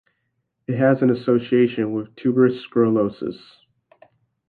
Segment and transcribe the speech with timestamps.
[0.67, 3.37] It has an association with tuberous sclerosis.